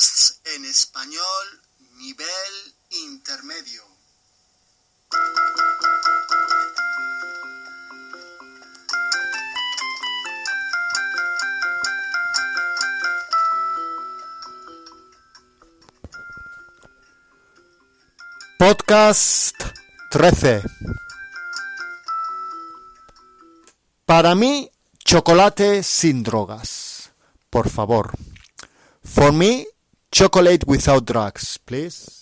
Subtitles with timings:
[0.00, 1.62] en español
[1.96, 3.82] nivel intermedio.
[18.58, 19.56] Podcast
[20.10, 20.62] 13.
[24.06, 24.70] Para mí,
[25.04, 27.12] chocolate sin drogas.
[27.50, 28.12] Por favor.
[29.04, 29.66] For me,
[30.10, 32.20] chocolate without drugs, please.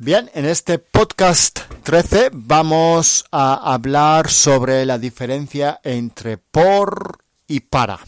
[0.00, 7.18] Bien, en este podcast 13 vamos a hablar sobre la diferencia entre por
[7.48, 7.98] y para.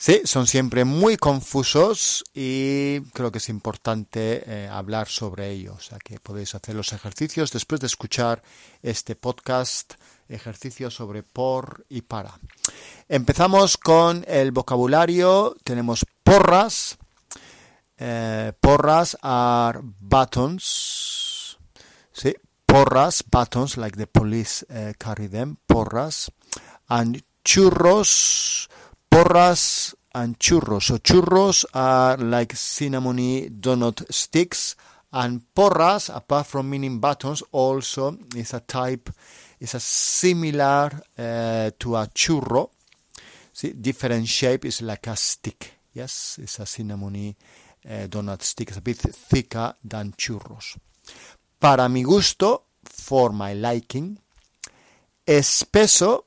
[0.00, 5.74] Sí, son siempre muy confusos y creo que es importante eh, hablar sobre ellos.
[5.76, 8.40] O sea que podéis hacer los ejercicios después de escuchar
[8.80, 9.94] este podcast,
[10.28, 12.38] ejercicios sobre por y para.
[13.08, 15.56] Empezamos con el vocabulario.
[15.64, 16.96] Tenemos porras.
[17.98, 21.58] Eh, porras are buttons.
[22.12, 25.56] Sí, porras, buttons, like the police uh, carry them.
[25.66, 26.30] Porras.
[26.86, 28.68] And churros
[29.10, 30.84] porras and churros.
[30.84, 34.76] So churros are like cinnamony donut sticks,
[35.12, 39.10] and porras, apart from meaning buttons, also is a type,
[39.60, 42.70] is a similar uh, to a churro.
[43.52, 45.72] See, different shape is like a stick.
[45.92, 47.34] Yes, it's a cinnamony
[47.88, 48.68] uh, donut stick.
[48.68, 50.76] It's a bit thicker than churros.
[51.58, 54.18] Para mi gusto, for my liking,
[55.26, 56.24] espeso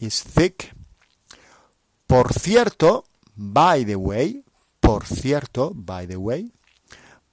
[0.00, 0.72] is thick
[2.10, 3.04] por cierto,
[3.36, 4.42] by the way,
[4.80, 6.50] por cierto, by the way,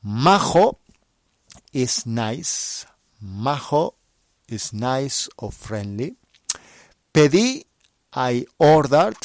[0.03, 0.77] majo
[1.73, 2.85] is nice,
[3.19, 3.95] majo
[4.47, 6.15] is nice or friendly.
[7.11, 7.65] Pedí,
[8.13, 9.17] I ordered,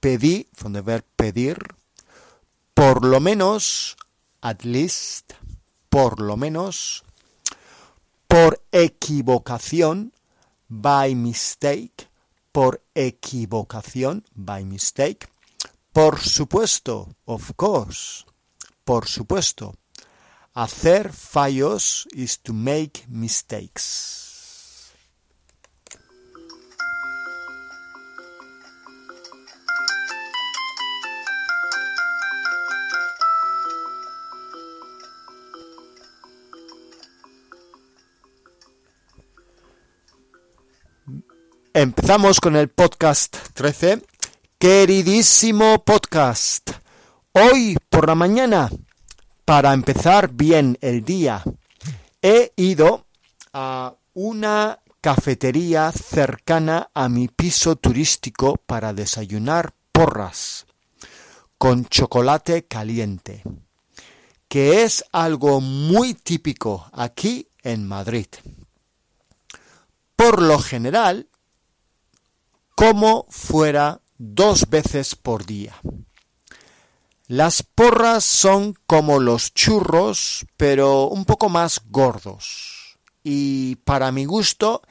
[0.00, 1.58] pedí, from the verb pedir,
[2.72, 3.96] por lo menos,
[4.42, 5.32] at least,
[5.90, 7.02] por lo menos,
[8.28, 10.12] por equivocación,
[10.68, 12.11] by mistake,
[12.52, 15.26] por equivocación, by mistake.
[15.92, 18.24] Por supuesto, of course,
[18.84, 19.74] por supuesto.
[20.54, 24.21] Hacer fallos is to make mistakes.
[41.74, 44.02] Empezamos con el podcast 13.
[44.58, 46.70] Queridísimo podcast.
[47.32, 48.68] Hoy por la mañana,
[49.46, 51.42] para empezar bien el día,
[52.20, 53.06] he ido
[53.54, 60.66] a una cafetería cercana a mi piso turístico para desayunar porras
[61.56, 63.42] con chocolate caliente,
[64.46, 68.26] que es algo muy típico aquí en Madrid.
[70.16, 71.28] Por lo general,
[72.82, 75.80] como fuera dos veces por día.
[77.28, 82.98] Las porras son como los churros, pero un poco más gordos.
[83.22, 84.82] Y para mi gusto,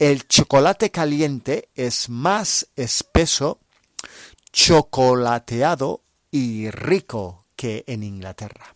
[0.00, 3.60] el chocolate caliente es más espeso,
[4.50, 6.02] chocolateado
[6.32, 8.74] y rico que en Inglaterra.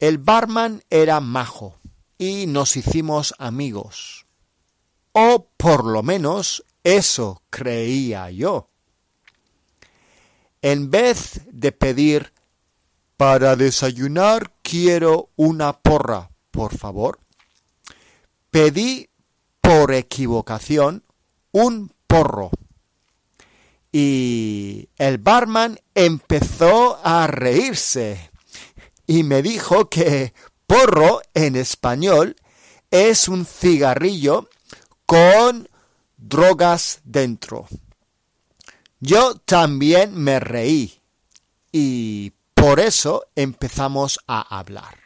[0.00, 1.78] El barman era majo
[2.18, 4.26] y nos hicimos amigos.
[5.12, 8.68] O por lo menos eso creía yo.
[10.62, 12.32] En vez de pedir
[13.16, 17.20] para desayunar quiero una porra, por favor,
[18.50, 19.08] pedí
[19.60, 21.04] por equivocación
[21.52, 22.50] un porro.
[23.92, 28.30] Y el barman empezó a reírse
[29.06, 30.32] y me dijo que
[30.66, 32.36] porro en español
[32.90, 34.48] es un cigarrillo
[35.06, 35.68] con
[36.18, 37.66] drogas dentro.
[39.00, 41.00] Yo también me reí
[41.72, 44.98] y por eso empezamos a hablar.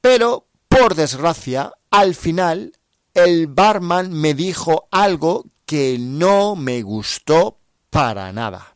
[0.00, 2.72] Pero, por desgracia, al final
[3.14, 7.58] el barman me dijo algo que no me gustó
[7.90, 8.74] para nada.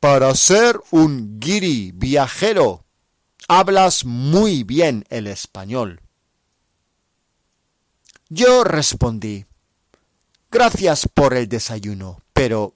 [0.00, 2.84] Para ser un guiri viajero,
[3.48, 6.01] hablas muy bien el español.
[8.34, 9.44] Yo respondí,
[10.50, 12.74] gracias por el desayuno, pero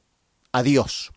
[0.53, 1.13] adiós.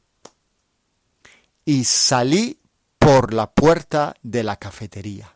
[1.65, 2.57] Y salí
[2.97, 5.35] por la puerta de la cafetería.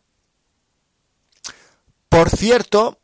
[2.07, 3.01] Por cierto,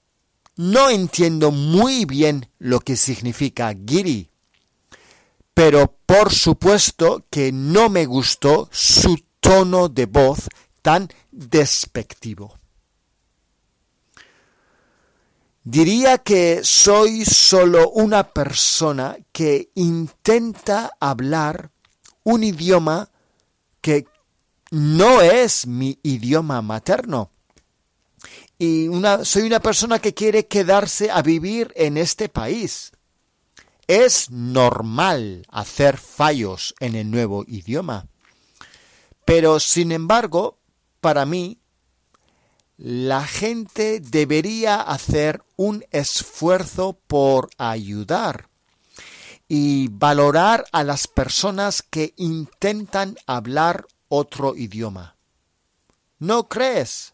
[0.56, 4.30] no entiendo muy bien lo que significa giri,
[5.54, 10.48] pero por supuesto que no me gustó su tono de voz
[10.82, 12.59] tan despectivo.
[15.64, 21.72] Diría que soy solo una persona que intenta hablar
[22.24, 23.10] un idioma
[23.82, 24.06] que
[24.72, 27.32] no es mi idioma materno.
[28.58, 28.90] Y
[29.24, 32.92] soy una persona que quiere quedarse a vivir en este país.
[33.88, 38.08] Es normal hacer fallos en el nuevo idioma.
[39.26, 40.60] Pero, sin embargo,
[41.00, 41.60] para mí,
[42.82, 48.48] la gente debería hacer un esfuerzo por ayudar
[49.50, 55.18] y valorar a las personas que intentan hablar otro idioma.
[56.20, 57.14] ¿No crees?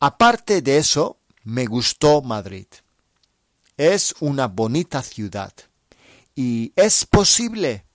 [0.00, 2.66] Aparte de eso, me gustó Madrid.
[3.76, 5.52] Es una bonita ciudad
[6.34, 7.86] y es posible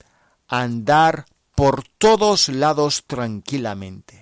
[0.48, 4.19] andar por todos lados tranquilamente.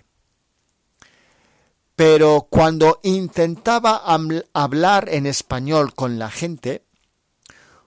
[1.98, 4.04] Pero cuando intentaba
[4.52, 6.84] hablar en español con la gente,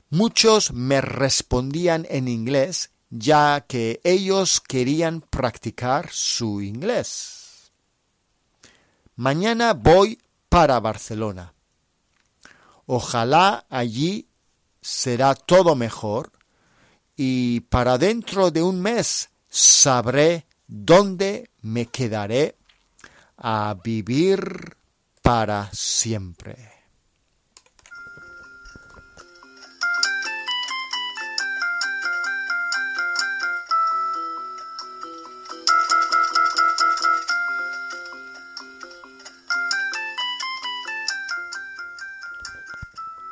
[0.09, 7.71] muchos me respondían en inglés ya que ellos querían practicar su inglés.
[9.15, 10.19] Mañana voy
[10.49, 11.53] para Barcelona.
[12.87, 14.27] Ojalá allí
[14.81, 16.33] será todo mejor
[17.15, 22.57] y para dentro de un mes sabré dónde me quedaré
[23.41, 24.77] a vivir
[25.21, 26.81] para siempre.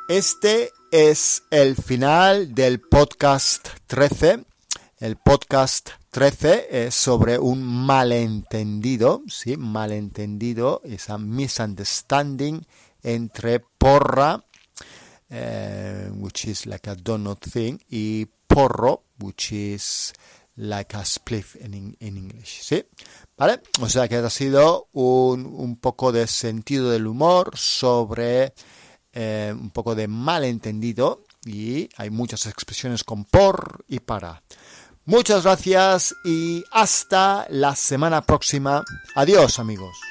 [0.08, 4.44] Este es el final del podcast 13.
[4.98, 9.56] El podcast 13 es sobre un malentendido, ¿sí?
[9.56, 12.66] Malentendido, esa misunderstanding
[13.02, 14.44] entre porra,
[15.28, 20.12] eh, which is like a donut thing, y porro, which is
[20.56, 22.84] like a spliff in, English, ¿sí?
[23.36, 23.60] ¿Vale?
[23.80, 28.52] O sea que ha sido un, un poco de sentido del humor sobre
[29.12, 34.42] eh, un poco de malentendido y hay muchas expresiones con por y para.
[35.04, 38.84] Muchas gracias y hasta la semana próxima.
[39.14, 40.09] Adiós amigos.